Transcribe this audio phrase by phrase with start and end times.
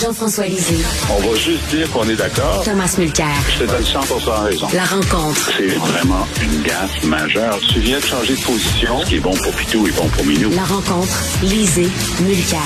[0.00, 0.84] Jean-François Lisée.
[1.10, 2.62] On va juste dire qu'on est d'accord.
[2.64, 3.26] Thomas Mulcair.
[3.48, 4.00] Je te donne 100
[4.44, 4.66] raison.
[4.74, 5.50] La rencontre.
[5.56, 7.58] C'est vraiment une gaffe majeure.
[7.72, 9.00] Tu viens de changer de position.
[9.02, 10.50] Ce qui est bon pour Pitou est bon pour Minou.
[10.50, 11.16] La rencontre.
[11.42, 11.88] Lisée.
[12.20, 12.58] Mulcair.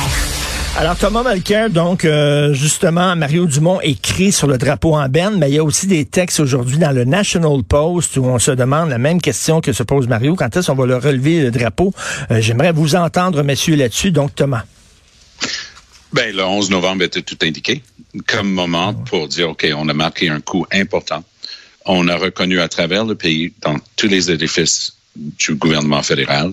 [0.79, 5.51] Alors Thomas Mulcair, donc euh, justement, Mario Dumont écrit sur le drapeau en berne, mais
[5.51, 8.89] il y a aussi des textes aujourd'hui dans le National Post où on se demande
[8.89, 10.35] la même question que se pose Mario.
[10.37, 11.93] Quand est-ce qu'on va le relever le drapeau?
[12.31, 14.13] Euh, J'aimerais vous entendre, messieurs, là-dessus.
[14.13, 14.63] Donc Thomas.
[16.12, 17.83] Ben, le 11 novembre était tout indiqué
[18.27, 21.25] comme moment pour dire, OK, on a marqué un coup important.
[21.84, 26.53] On a reconnu à travers le pays, dans tous les édifices du gouvernement fédéral,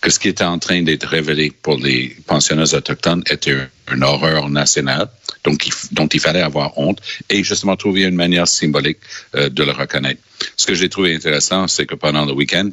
[0.00, 3.56] que ce qui était en train d'être révélé pour les pensionnaires autochtones était
[3.90, 5.08] une horreur nationale,
[5.44, 8.98] donc il, dont il fallait avoir honte et justement trouver une manière symbolique
[9.34, 10.20] euh, de le reconnaître.
[10.56, 12.70] Ce que j'ai trouvé intéressant, c'est que pendant le week-end,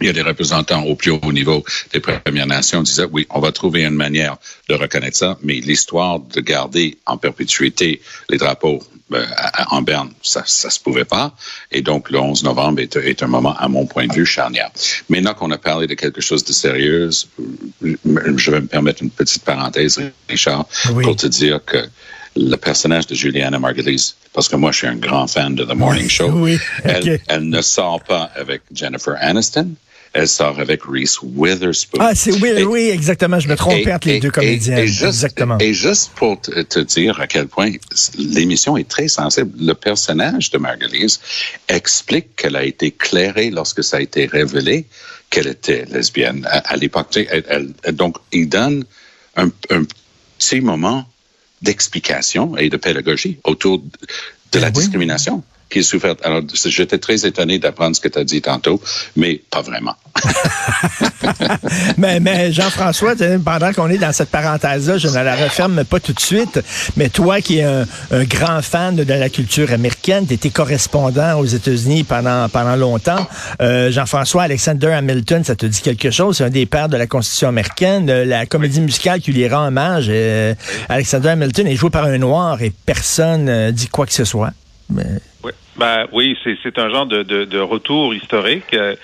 [0.00, 3.26] il y a des représentants au plus haut niveau des Premières Nations qui disaient, oui,
[3.30, 4.36] on va trouver une manière
[4.68, 9.24] de reconnaître ça, mais l'histoire de garder en perpétuité les drapeaux euh,
[9.70, 11.34] en Berne, ça, ça se pouvait pas.
[11.70, 14.70] Et donc, le 11 novembre est, est, un moment, à mon point de vue, charnière.
[15.08, 17.10] Maintenant qu'on a parlé de quelque chose de sérieux,
[17.82, 21.04] je vais me permettre une petite parenthèse, Richard, oui.
[21.04, 21.88] pour te dire que
[22.34, 25.74] le personnage de Juliana Margulies, parce que moi, je suis un grand fan de The
[25.74, 26.88] Morning Show, oui, okay.
[26.88, 29.70] elle, elle ne sort pas avec Jennifer Aniston
[30.16, 32.00] elle sort avec Reese Witherspoon.
[32.00, 33.38] Ah, c'est oui, et, oui, exactement.
[33.38, 34.78] Je me trompais entre les deux comédiens.
[34.78, 35.58] Et, juste, exactement.
[35.58, 37.70] Et juste pour te, te, dire à quel point
[38.18, 41.18] l'émission est très sensible, le personnage de Margulies
[41.68, 44.86] explique qu'elle a été clairée lorsque ça a été révélé
[45.30, 47.18] qu'elle était lesbienne à, à l'époque.
[47.92, 48.84] Donc, il donne
[49.36, 49.84] un, un
[50.38, 51.06] petit moment
[51.62, 53.82] d'explication et de pédagogie autour
[54.52, 54.72] de la oui.
[54.72, 55.86] discrimination qui.
[56.22, 58.80] Alors, j'étais très étonné d'apprendre ce que tu as dit tantôt,
[59.16, 59.94] mais pas vraiment.
[61.98, 66.12] mais mais Jean-François, pendant qu'on est dans cette parenthèse-là, je ne la referme pas tout
[66.12, 66.60] de suite,
[66.96, 70.50] mais toi qui es un, un grand fan de, de, la culture américaine, tu étais
[70.50, 73.26] correspondant aux États-Unis pendant, pendant longtemps.
[73.60, 76.38] Euh, Jean-François, Alexander Hamilton, ça te dit quelque chose?
[76.38, 78.06] C'est un des pères de la Constitution américaine.
[78.06, 80.54] La comédie musicale qui lui rend hommage, euh,
[80.88, 84.52] Alexander Hamilton est joué par un noir et personne euh, dit quoi que ce soit.
[84.90, 85.20] Mais...
[85.42, 88.74] Oui, ben, oui c'est un genre de, de, de retour historique.
[88.74, 88.94] Euh,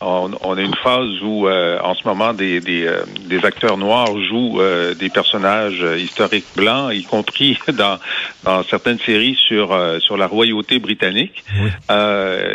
[0.00, 3.78] on, on, a une phase où, euh, en ce moment, des, des, euh, des acteurs
[3.78, 7.98] noirs jouent euh, des personnages historiques blancs, y compris dans,
[8.44, 11.44] dans certaines séries sur, sur la royauté britannique.
[11.58, 11.70] Oui.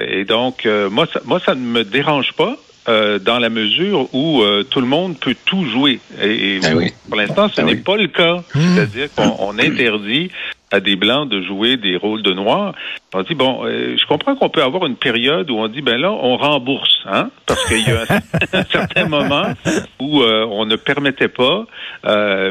[0.09, 2.57] et donc, moi, ça, moi, ça ne me dérange pas.
[2.89, 5.99] Euh, dans la mesure où euh, tout le monde peut tout jouer.
[6.19, 6.91] Et, et ah oui.
[7.07, 7.81] pour l'instant, ce ah n'est oui.
[7.81, 8.37] pas le cas.
[8.55, 8.59] Mmh.
[8.75, 10.31] C'est-à-dire qu'on interdit
[10.71, 12.73] à des blancs de jouer des rôles de noirs.
[13.13, 15.99] On dit bon, euh, je comprends qu'on peut avoir une période où on dit ben
[15.99, 18.19] là, on rembourse, hein, parce qu'il y a un,
[18.59, 19.53] un, certain moment
[19.99, 21.65] où euh, on ne permettait pas.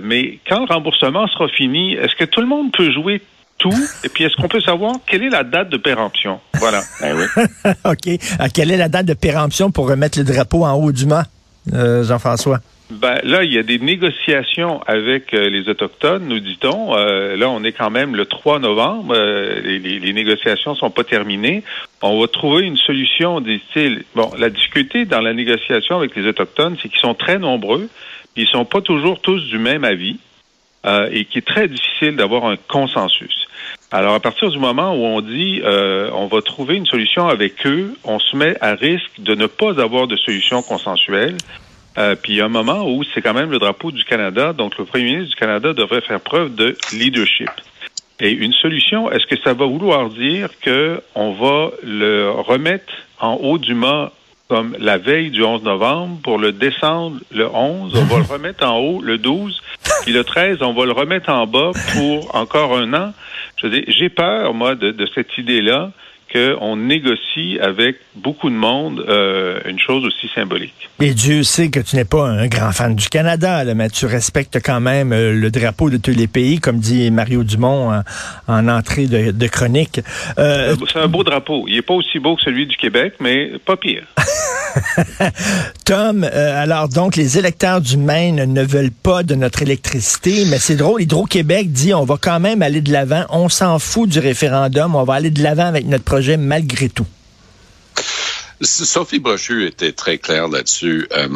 [0.03, 3.21] mais quand le remboursement sera fini, est-ce que tout le monde peut jouer
[3.61, 3.89] tout?
[4.03, 6.41] Et puis, est-ce qu'on peut savoir quelle est la date de péremption?
[6.55, 6.83] Voilà.
[7.01, 7.71] Ben oui.
[7.85, 8.21] OK.
[8.39, 11.25] À quelle est la date de péremption pour remettre le drapeau en haut du mât,
[11.73, 12.59] euh, Jean-François?
[12.91, 16.97] Ben, là, il y a des négociations avec euh, les Autochtones, nous dit-on.
[16.97, 19.15] Euh, là, on est quand même le 3 novembre.
[19.17, 21.63] Euh, les, les, négociations sont pas terminées.
[22.03, 24.05] On va trouver une solution, dit-il.
[24.17, 27.89] Bon, la difficulté dans la négociation avec les Autochtones, c'est qu'ils sont très nombreux.
[28.37, 30.19] Ils sont pas toujours tous du même avis.
[31.13, 33.47] et qui est très difficile d'avoir un consensus.
[33.93, 37.67] Alors, à partir du moment où on dit euh, on va trouver une solution avec
[37.67, 41.37] eux, on se met à risque de ne pas avoir de solution consensuelle.
[41.99, 44.53] Euh, puis il y a un moment où c'est quand même le drapeau du Canada,
[44.53, 47.51] donc le premier ministre du Canada devrait faire preuve de leadership.
[48.21, 53.35] Et une solution, est-ce que ça va vouloir dire que on va le remettre en
[53.35, 54.13] haut du mât
[54.49, 58.67] comme la veille du 11 novembre pour le descendre le 11, on va le remettre
[58.67, 59.63] en haut le 12,
[60.03, 63.13] puis le 13, on va le remettre en bas pour encore un an?
[63.57, 65.93] Je j'ai peur, moi, de, de cette idée-là
[66.33, 70.89] qu'on négocie avec beaucoup de monde euh, une chose aussi symbolique.
[71.01, 74.07] Et Dieu sait que tu n'es pas un grand fan du Canada, là, mais tu
[74.07, 78.03] respectes quand même euh, le drapeau de tous les pays, comme dit Mario Dumont en,
[78.47, 80.01] en entrée de, de chronique.
[80.39, 81.65] Euh, C'est un beau drapeau.
[81.69, 84.05] Il n'est pas aussi beau que celui du Québec, mais pas pire.
[85.85, 90.59] Tom, euh, alors donc les électeurs du Maine ne veulent pas de notre électricité, mais
[90.59, 94.19] c'est drôle, Hydro-Québec dit on va quand même aller de l'avant, on s'en fout du
[94.19, 97.07] référendum, on va aller de l'avant avec notre projet malgré tout.
[98.61, 101.09] Sophie Brochu était très claire là-dessus.
[101.13, 101.29] Euh,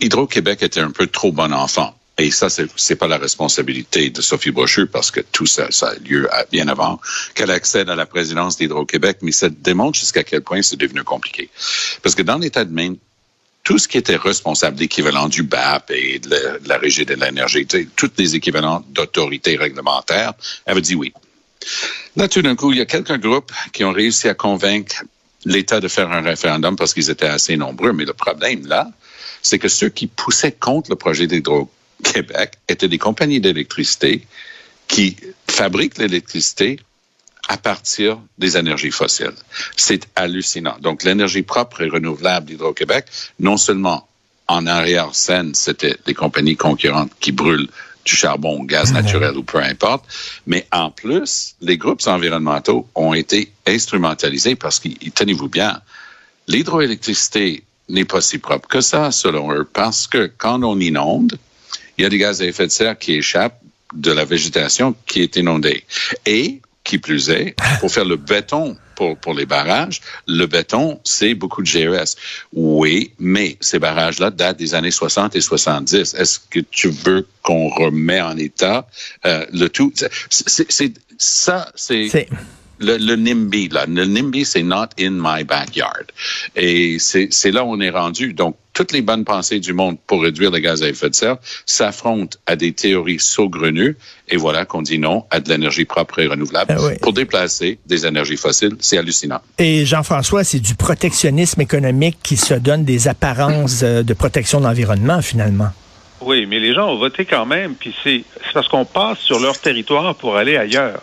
[0.00, 1.94] Hydro-Québec était un peu trop bon enfant.
[2.16, 5.94] Et ça, c'est pas la responsabilité de Sophie Brochu parce que tout ça, ça a
[5.94, 7.00] lieu bien avant
[7.34, 11.50] qu'elle accède à la présidence d'Hydro-Québec, mais ça démontre jusqu'à quel point c'est devenu compliqué.
[12.02, 12.96] Parce que dans l'État de Maine,
[13.64, 17.66] tout ce qui était responsable d'équivalent du BAP et de la, Régie de l'énergie,
[17.96, 20.34] tous les équivalents d'autorité réglementaire,
[20.66, 21.12] avait dit oui.
[22.14, 25.02] Là, tout d'un coup, il y a quelques groupes qui ont réussi à convaincre
[25.46, 27.92] l'État de faire un référendum parce qu'ils étaient assez nombreux.
[27.92, 28.88] Mais le problème, là,
[29.42, 31.74] c'est que ceux qui poussaient contre le projet d'Hydro-Québec
[32.68, 34.26] étaient des compagnies d'électricité
[34.88, 35.16] qui
[35.48, 36.78] fabriquent l'électricité
[37.48, 39.34] à partir des énergies fossiles.
[39.76, 40.76] C'est hallucinant.
[40.80, 43.06] Donc, l'énergie propre et renouvelable d'Hydro-Québec,
[43.38, 44.08] non seulement
[44.48, 47.68] en arrière-scène, c'était des compagnies concurrentes qui brûlent
[48.04, 50.04] du charbon, gaz naturel ou peu importe.
[50.46, 55.80] Mais en plus, les groupes environnementaux ont été instrumentalisés parce que, tenez-vous bien,
[56.46, 61.38] l'hydroélectricité n'est pas si propre que ça, selon eux, parce que quand on inonde,
[61.98, 63.60] il y a des gaz à effet de serre qui échappent
[63.94, 65.84] de la végétation qui est inondée.
[66.26, 71.34] Et qui plus est, pour faire le béton pour, pour les barrages, le béton, c'est
[71.34, 72.16] beaucoup de GES.
[72.52, 76.14] Oui, mais ces barrages-là datent des années 60 et 70.
[76.14, 78.86] Est-ce que tu veux qu'on remet en état
[79.24, 79.92] euh, le tout?
[80.30, 82.28] C'est ça, c'est
[82.78, 83.86] le, le NIMBY, là.
[83.86, 86.06] Le NIMBY, c'est not in my backyard.
[86.56, 88.32] Et c'est là où on est rendu.
[88.32, 91.36] Donc, toutes les bonnes pensées du monde pour réduire les gaz à effet de serre
[91.64, 93.96] s'affrontent à des théories saugrenues.
[94.28, 98.04] Et voilà qu'on dit non à de l'énergie propre et renouvelable ah pour déplacer des
[98.04, 98.76] énergies fossiles.
[98.80, 99.40] C'est hallucinant.
[99.58, 104.64] Et Jean-François, c'est du protectionnisme économique qui se donne des apparences euh, de protection de
[104.66, 105.68] l'environnement, finalement.
[106.20, 109.58] Oui, mais les gens ont voté quand même, puis c'est parce qu'on passe sur leur
[109.58, 111.02] territoire pour aller ailleurs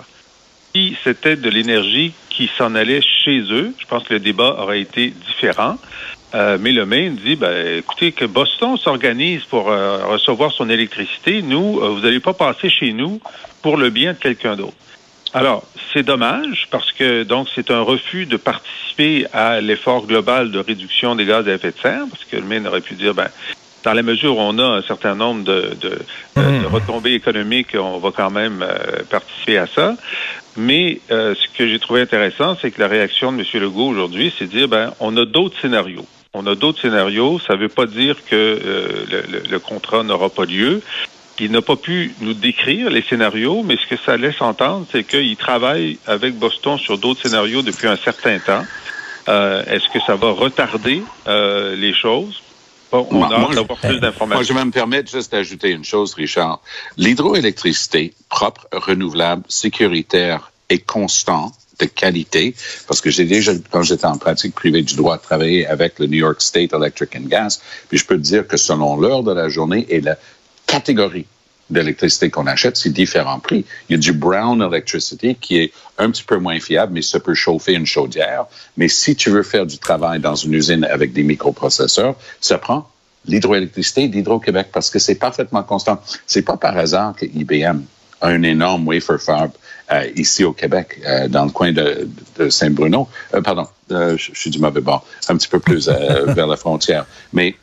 [0.74, 4.82] si c'était de l'énergie qui s'en allait chez eux, je pense que le débat aurait
[4.82, 5.78] été différent.
[6.34, 11.42] Euh, mais le Maine dit, ben, écoutez, que Boston s'organise pour euh, recevoir son électricité.
[11.42, 13.20] Nous, euh, vous n'allez pas passer chez nous
[13.62, 14.74] pour le bien de quelqu'un d'autre.
[15.34, 15.64] Alors,
[15.94, 21.16] c'est dommage parce que donc c'est un refus de participer à l'effort global de réduction
[21.16, 23.28] des gaz à effet de serre, parce que le Maine aurait pu dire, ben,
[23.84, 26.00] dans la mesure où on a un certain nombre de, de,
[26.36, 26.66] mmh.
[26.68, 28.66] retombées économiques, on va quand même
[29.10, 29.96] participer à ça.
[30.58, 33.62] Mais euh, ce que j'ai trouvé intéressant, c'est que la réaction de M.
[33.62, 36.06] Legault aujourd'hui, c'est de dire, ben, on a d'autres scénarios.
[36.34, 37.40] On a d'autres scénarios.
[37.40, 40.82] Ça ne veut pas dire que euh, le, le, contrat n'aura pas lieu.
[41.40, 45.04] Il n'a pas pu nous décrire les scénarios, mais ce que ça laisse entendre, c'est
[45.04, 48.64] qu'il travaille avec Boston sur d'autres scénarios depuis un certain temps.
[49.30, 52.42] Euh, Est-ce que ça va retarder euh, les choses?
[52.92, 54.36] Bon, on a moi, plus d'informations.
[54.36, 56.62] Moi, je vais me permettre juste d'ajouter une chose, Richard.
[56.98, 62.54] L'hydroélectricité propre, renouvelable, sécuritaire et constant de qualité,
[62.88, 66.18] parce que j'ai déjà, quand j'étais en pratique privée du droit, travaillé avec le New
[66.18, 67.60] York State Electric and Gas,
[67.90, 70.18] puis je peux te dire que selon l'heure de la journée et la
[70.68, 71.26] catégorie
[71.72, 73.66] d'électricité qu'on achète, c'est différents prix.
[73.90, 77.20] Il y a du brown electricity qui est un petit peu moins fiable, mais ça
[77.20, 78.46] peut chauffer une chaudière.
[78.78, 82.88] Mais si tu veux faire du travail dans une usine avec des microprocesseurs, ça prend
[83.26, 86.02] l'hydroélectricité d'Hydro-Québec parce que c'est parfaitement constant.
[86.26, 87.82] C'est pas par hasard que IBM
[88.22, 89.52] a un énorme wafer fab
[89.92, 92.08] euh, ici au Québec, euh, dans le coin de,
[92.50, 93.08] Saint-Bruno.
[93.34, 97.06] Euh, pardon, je, je, suis du mauvais bord, un petit peu plus vers la frontière.
[97.34, 97.56] Mais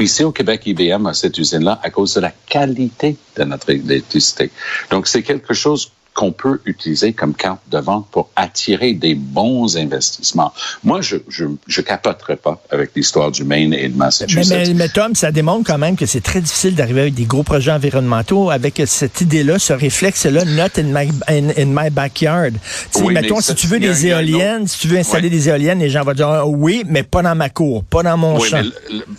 [0.00, 4.50] Ici au Québec, IBM a cette usine-là à cause de la qualité de notre électricité.
[4.90, 9.76] Donc, c'est quelque chose qu'on peut utiliser comme carte de vente pour attirer des bons
[9.76, 10.52] investissements.
[10.84, 14.48] Moi, je je, je capoterai pas avec l'histoire du Maine et de Massachusetts.
[14.48, 17.24] Mais, mais, mais, Tom, ça démontre quand même que c'est très difficile d'arriver avec des
[17.24, 22.54] gros projets environnementaux avec cette idée-là, ce réflexe-là, not in my, in, my backyard.
[22.96, 26.04] Oui, mettons, si tu veux des éoliennes, si tu veux installer des éoliennes, les gens
[26.04, 28.62] vont dire ah, oui, mais pas dans ma cour, pas dans mon oui, champ.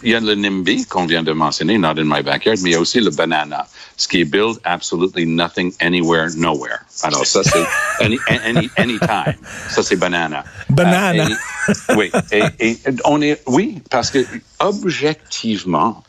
[0.03, 2.73] il y a le NIMBY qu'on vient de mentionner, not in my backyard, mais il
[2.73, 6.84] y a aussi le banana, ce qui est build absolutely nothing anywhere, nowhere.
[7.03, 9.35] Alors ça, c'est any, any, anytime.
[9.69, 10.43] Ça, c'est banana.
[10.69, 11.27] Banana.
[11.69, 12.11] Euh, oui.
[12.31, 14.25] Et, et, on est, oui, parce que
[14.59, 16.03] objectivement,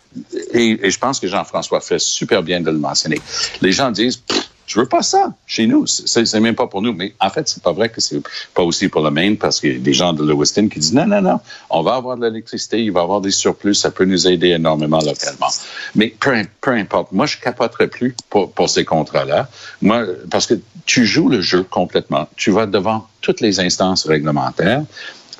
[0.52, 3.20] et, et je pense que Jean-François fait super bien de le mentionner,
[3.60, 4.22] les gens disent,
[4.66, 5.86] je veux pas ça chez nous.
[5.86, 6.92] C'est même pas pour nous.
[6.92, 8.20] Mais en fait, c'est pas vrai que c'est
[8.54, 10.92] pas aussi pour le Maine parce qu'il y a des gens de Lewiston qui disent
[10.92, 13.90] non, non, non, on va avoir de l'électricité, il va y avoir des surplus, ça
[13.90, 15.48] peut nous aider énormément localement.
[15.94, 17.12] Mais peu, peu importe.
[17.12, 19.48] Moi, je capoterai plus pour, ces contrats-là.
[19.82, 20.54] Moi, parce que
[20.84, 22.28] tu joues le jeu complètement.
[22.36, 24.82] Tu vas devant toutes les instances réglementaires,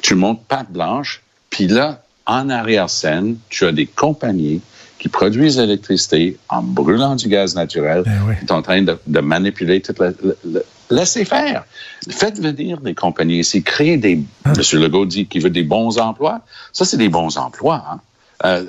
[0.03, 4.61] tu montes patte blanche, puis là, en arrière-scène, tu as des compagnies
[5.07, 8.35] qui produisent l'électricité en brûlant du gaz naturel, Ben oui.
[8.49, 10.09] sont en train de, de manipuler toute la...
[10.09, 11.65] la- la- Laissez faire.
[12.09, 14.21] Faites venir des compagnies ici, créez des...
[14.45, 14.53] Ah.
[14.57, 14.81] M.
[14.81, 16.43] Legault dit qu'il veut des bons emplois.
[16.73, 17.85] Ça, c'est des bons emplois.
[17.91, 18.01] Hein?
[18.45, 18.65] Euh,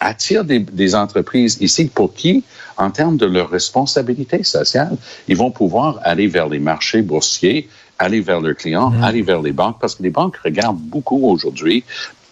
[0.00, 2.44] attire des, des entreprises ici pour qui,
[2.78, 4.96] en termes de leur responsabilité sociale,
[5.28, 7.68] ils vont pouvoir aller vers les marchés boursiers,
[7.98, 9.02] aller vers leurs clients, Mm.
[9.04, 11.84] aller vers les banques, parce que les banques regardent beaucoup aujourd'hui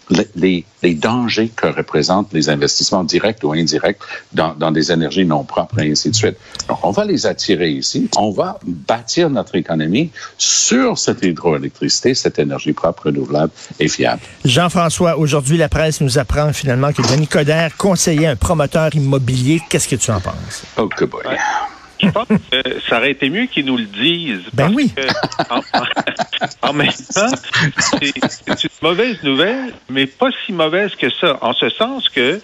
[0.09, 3.99] les, les- les dangers que représentent les investissements directs ou indirects
[4.33, 6.37] dans, dans des énergies non propres et ainsi de suite.
[6.69, 8.09] Donc, on va les attirer ici.
[8.17, 14.21] On va bâtir notre économie sur cette hydroélectricité, cette énergie propre, renouvelable et fiable.
[14.45, 19.61] Jean-François, aujourd'hui, la presse nous apprend finalement que Denis Coderre conseillait un promoteur immobilier.
[19.69, 20.63] Qu'est-ce que tu en penses?
[20.77, 21.21] Oh, que boy.
[21.27, 21.37] Ouais.
[22.01, 24.45] Je pense que ça aurait été mieux qu'ils nous le disent.
[24.53, 24.91] Ben parce oui.
[24.95, 27.35] que, en, en même temps,
[27.77, 28.13] c'est
[28.45, 32.39] c'est une mauvaise nouvelle, mais pas si mauvaise que ça, en ce sens que,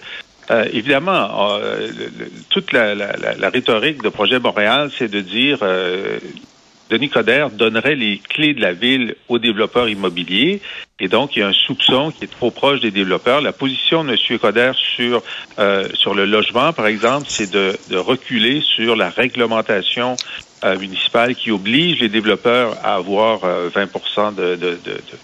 [0.50, 5.08] euh, évidemment, euh, le- le- toute la, la- la- la rhétorique de Projet Montréal, c'est
[5.10, 6.18] de dire euh,
[6.90, 10.60] Denis Coderre donnerait les clés de la ville aux développeurs immobiliers.
[11.00, 13.40] Et donc, il y a un soupçon qui est trop proche des développeurs.
[13.40, 14.38] La position de M.
[14.38, 15.22] Coderre sur,
[15.58, 20.16] euh, sur le logement, par exemple, c'est de, reculer sur la réglementation
[20.78, 24.78] municipale qui oblige les développeurs à avoir euh, 20 de, de, de,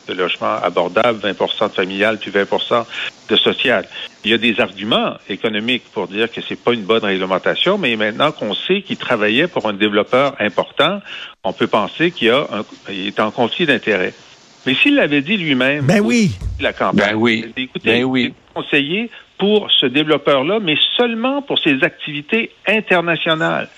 [0.09, 2.85] de logements abordables, 20% de familial, puis 20%
[3.31, 3.87] de social.
[4.25, 7.97] Il y a des arguments économiques pour dire que c'est pas une bonne réglementation, mais
[7.97, 11.01] maintenant qu'on sait qu'il travaillait pour un développeur important,
[11.45, 14.15] on peut penser qu'il y a un, il est en conflit d'intérêts.
[14.67, 16.33] Mais s'il l'avait dit lui-même, Ben oui.
[16.61, 17.11] la campagne.
[17.12, 17.39] Ben oui.
[17.39, 18.25] il a dit, Écoutez, Ben oui.
[18.25, 23.69] j'ai conseillé pour ce développeur-là, mais seulement pour ses activités internationales.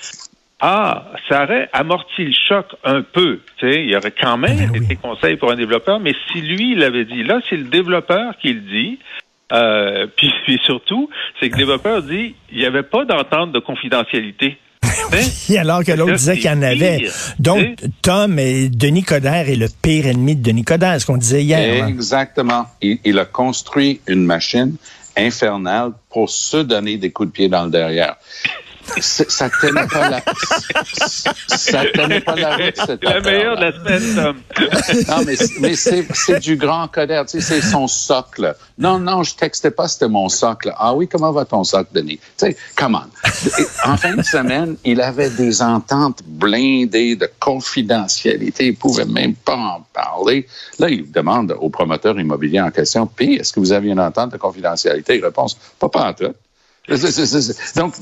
[0.61, 3.41] Ah, ça aurait amorti le choc un peu.
[3.59, 4.85] Tu sais, il y aurait quand même Ben oui.
[4.85, 8.35] été conseil pour un développeur, mais si lui, il l'avait dit, là, c'est le développeur
[8.41, 8.99] qui le dit.
[9.53, 13.59] Euh, puis, puis surtout, c'est que le développeur dit, il n'y avait pas d'entente de
[13.59, 14.57] confidentialité.
[15.13, 15.57] Hein?
[15.59, 16.99] Alors que l'autre Là, disait qu'il y en avait.
[16.99, 17.77] pire, Donc.
[18.03, 21.83] Tom et Denis Coderre est le pire ennemi de Denis Coderre, ce qu'on disait hier.
[21.85, 21.89] hein.
[21.89, 22.67] Exactement.
[22.81, 24.77] Il, il a construit une machine
[25.17, 28.17] infernale pour se donner des coups de pied dans le derrière.
[29.01, 30.23] C'est- Ça tenait pas la,
[31.49, 34.37] ça tenait pas la route, cette C'est la meilleure de la semaine, Tom.
[35.09, 38.55] Non, mais, mais c'est, c'est du grand codère, tu sais, c'est son socle.
[38.79, 40.73] Non, non, je textais pas, c'était mon socle.
[40.77, 42.19] Ah oui, comment va ton socle, Denis?
[42.19, 43.91] Tu sais, come on.
[43.91, 48.67] En fin de semaine, il avait des ententes blindées de confidentialité.
[48.67, 50.47] Il pouvait même pas en parler.
[50.79, 54.33] Là, il demande au promoteur immobilier en question, puis, est-ce que vous avez une entente
[54.33, 55.21] de confidentialité?
[55.23, 56.35] Réponse, pas pas en tout.
[57.77, 57.95] Donc,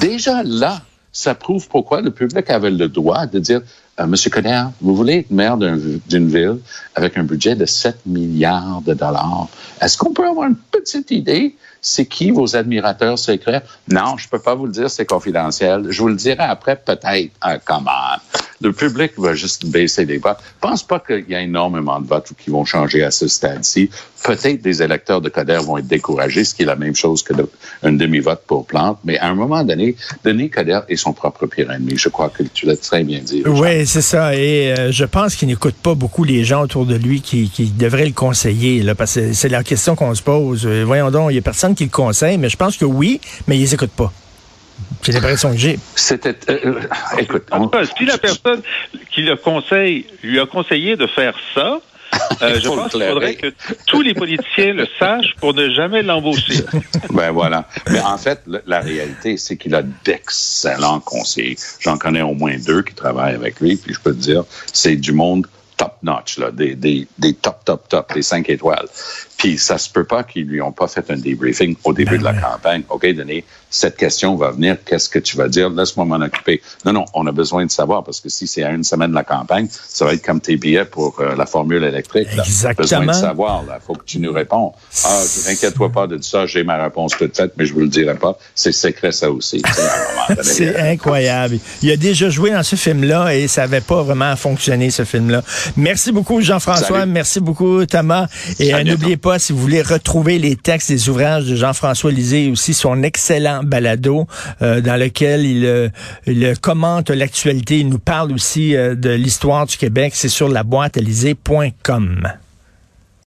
[0.00, 0.80] déjà là,
[1.12, 3.60] ça prouve pourquoi le public avait le droit de dire
[3.98, 6.58] euh, Monsieur Coderre, vous voulez être maire d'un- d'une ville
[6.94, 9.48] avec un budget de 7 milliards de dollars.
[9.80, 13.62] Est-ce qu'on peut avoir une petite idée c'est qui vos admirateurs secrets?
[13.88, 15.86] Non, je peux pas vous le dire, c'est confidentiel.
[15.90, 17.30] Je vous le dirai après, peut-être.
[17.40, 18.38] Ah, come on.
[18.62, 20.38] Le public va juste baisser les votes.
[20.40, 23.90] Je pense pas qu'il y a énormément de votes qui vont changer à ce stade-ci.
[24.22, 27.32] Peut-être des électeurs de Coderre vont être découragés, ce qui est la même chose que
[27.82, 28.98] demi-vote pour Plante.
[29.04, 31.96] Mais à un moment donné, Denis Coderre est son propre pire ennemi.
[31.96, 33.42] Je crois que tu l'as très bien dit.
[33.46, 34.34] Oui, c'est ça.
[34.34, 37.66] Et euh, je pense qu'il n'écoute pas beaucoup les gens autour de lui qui, qui
[37.70, 40.66] devraient le conseiller, là, parce que c'est la question qu'on se pose.
[40.66, 43.20] Euh, voyons donc, il n'y a personne qui le conseille, mais je pense que oui,
[43.46, 44.12] mais ils n'écoutent pas.
[45.02, 45.78] C'est l'impression que j'ai.
[45.94, 46.36] C'était.
[46.50, 46.80] euh, euh,
[47.18, 48.62] écoute, En on- tout cas, si la personne
[49.10, 51.78] qui le conseille lui a conseillé de faire ça,
[52.42, 53.52] euh, Il je pense qu'il faudrait que
[53.86, 56.62] tous les politiciens le sachent pour ne jamais l'embaucher.
[57.10, 57.66] Ben voilà.
[57.90, 61.56] Mais en fait, le- la réalité, c'est qu'il a d'excellents conseillers.
[61.80, 64.96] J'en connais au moins deux qui travaillent avec lui, puis je peux te dire, c'est
[64.96, 68.86] du monde top notch, là, des, des, des top, top, top, des cinq étoiles.
[69.40, 72.24] Puis ça se peut pas qu'ils lui ont pas fait un débriefing au début de
[72.24, 72.82] la campagne.
[72.90, 75.70] OK, Denis, cette question va venir, qu'est-ce que tu vas dire?
[75.70, 76.60] Laisse-moi m'en occuper.
[76.84, 79.14] Non, non, on a besoin de savoir parce que si c'est à une semaine de
[79.14, 82.28] la campagne, ça va être comme tes billets pour euh, la formule électrique.
[82.36, 82.42] Là.
[82.42, 82.82] Exactement.
[82.82, 83.78] Besoin de savoir, là.
[83.80, 84.74] Faut que tu nous réponds.
[85.06, 88.16] Ah, inquiète-toi pas de ça, j'ai ma réponse toute faite, mais je vous le dirai
[88.16, 88.36] pas.
[88.54, 89.62] C'est secret, ça aussi.
[89.62, 90.42] donné.
[90.42, 91.58] C'est incroyable.
[91.82, 95.42] Il a déjà joué dans ce film-là et ça n'avait pas vraiment fonctionné, ce film-là.
[95.76, 97.06] Merci beaucoup, Jean-François.
[97.06, 98.26] Merci beaucoup, Thomas.
[98.58, 102.50] Et euh, n'oubliez pas, si vous voulez retrouver les textes des ouvrages de Jean-François Lisée
[102.50, 104.26] aussi son excellent balado
[104.62, 105.88] euh, dans lequel il, euh,
[106.26, 107.78] il commente l'actualité.
[107.78, 110.12] Il nous parle aussi euh, de l'histoire du Québec.
[110.16, 110.96] C'est sur la boîte